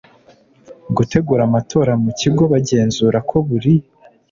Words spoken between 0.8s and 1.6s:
Gutegura